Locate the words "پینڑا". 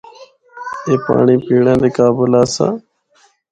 1.45-1.73